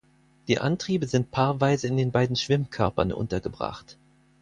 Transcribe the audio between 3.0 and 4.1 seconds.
untergebracht.